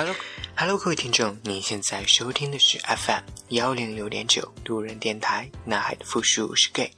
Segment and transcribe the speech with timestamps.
[0.00, 6.90] Hello，Hello，各位听众，您现在收听的是 FM 幺零六点九路人电台，男孩的复数是 gay。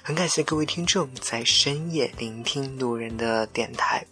[0.00, 4.06] 很感谢各位听众在深夜聆听路人的电台。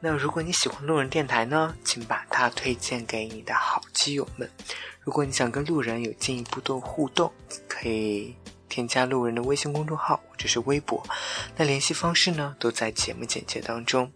[0.00, 4.50] 那如果你喜欢路人电台呢，请把它推荐给你的好基友们。
[5.02, 7.30] 如果你想跟路人有进一步的互动，
[7.68, 8.34] 可以
[8.70, 11.06] 添加路人的微信公众号或者是微博。
[11.58, 14.10] 那联系方式呢，都在节目简介当中。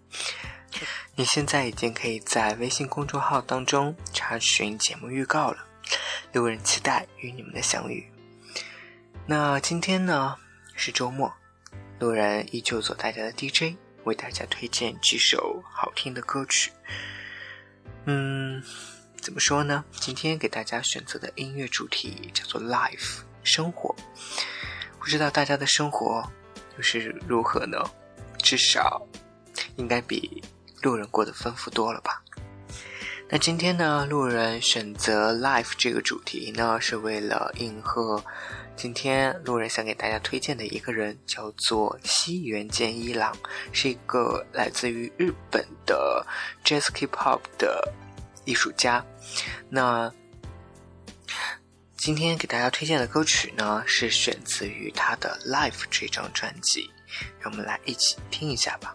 [1.16, 5.64] 你现在已经可以在微信公众号当中查询节目预告了。
[6.32, 8.04] 路人期待与你们的相遇。
[9.24, 10.36] 那今天呢
[10.74, 11.32] 是周末，
[12.00, 16.72] 路人依旧做大家的 DJ，为大家推荐几首好听的歌曲。
[18.06, 18.60] 嗯，
[19.20, 19.84] 怎么说呢？
[19.92, 23.94] 今天给大家选择的音乐主题叫做 “life”，生活。
[24.98, 26.28] 不知道大家的生活
[26.76, 27.78] 又是如何呢？
[28.38, 29.06] 至少
[29.76, 30.42] 应该比
[30.84, 32.22] 路人过得丰富多了吧？
[33.30, 38.22] 那今天呢，路人选择 “life” 这个主题呢，是为了应和。
[38.76, 43.34] 今天路人想给大家推荐的一个人叫做西原健一郎，
[43.72, 46.26] 是一个来自于日本的
[46.64, 47.90] Jazz K-pop 的
[48.44, 49.02] 艺术家。
[49.70, 50.12] 那
[51.96, 56.90] 今天给大家推荐的歌曲呢，是选自于他的《Life》这张专辑，
[57.40, 58.94] 让我们来一起听一下吧。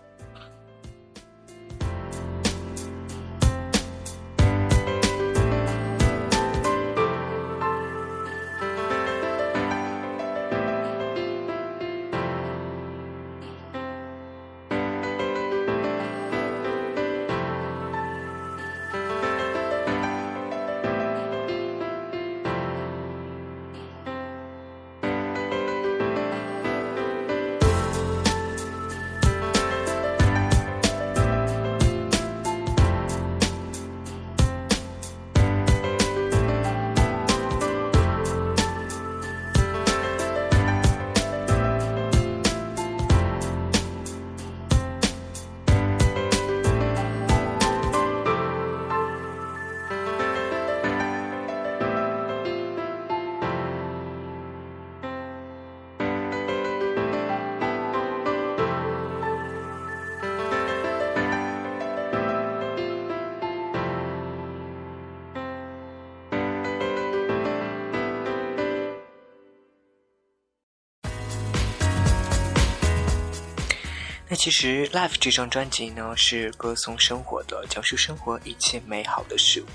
[74.32, 79.66] 那其实《Life》这张专辑呢，是歌颂生活的，讲述生活一切美好的事物。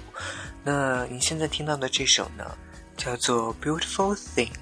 [0.62, 2.56] 那你现在听到的这首呢，
[2.96, 4.52] 叫做《Beautiful Thing》。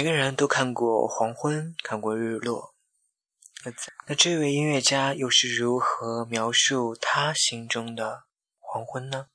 [0.00, 2.74] 每个人都看过黄昏，看过日落。
[4.06, 8.22] 那这位音乐家又是如何描述他心中的
[8.58, 9.26] 黄昏呢？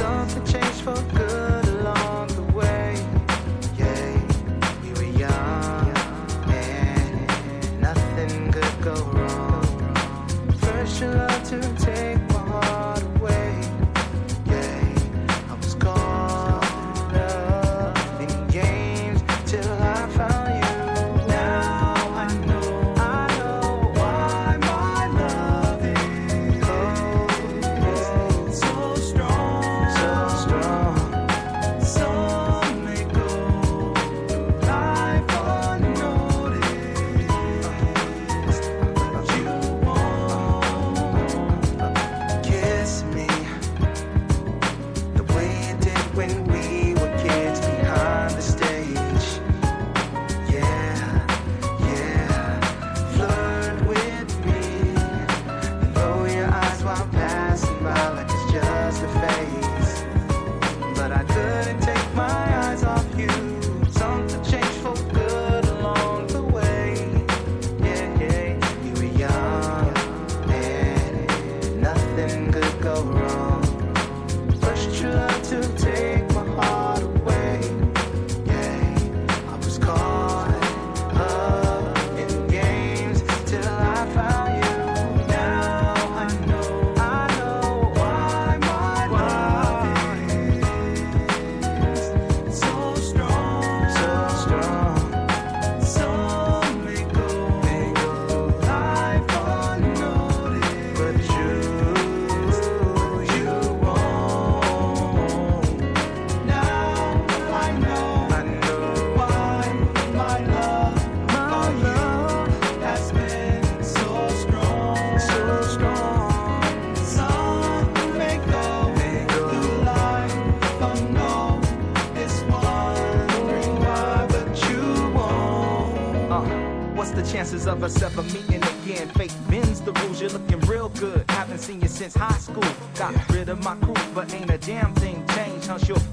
[0.00, 1.39] something changed for good.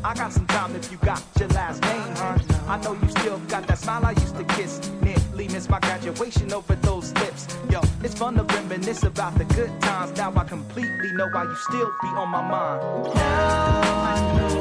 [0.08, 2.38] I got some time if you got your last name, huh?
[2.66, 4.80] I know you still got that smile I used to kiss.
[5.02, 7.46] Nearly missed my graduation over those lips.
[7.70, 10.16] Yo, it's fun to reminisce about the good times.
[10.16, 13.16] Now I completely know why you still be on my mind.
[13.16, 14.58] Now I know.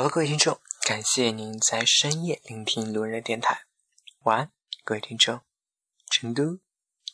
[0.00, 3.64] 好了，各位听众，感谢您在深夜聆听路人电台。
[4.22, 4.50] 晚安，
[4.82, 5.42] 各位听众。
[6.10, 6.58] 成都，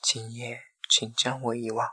[0.00, 1.88] 今夜请将我遗忘。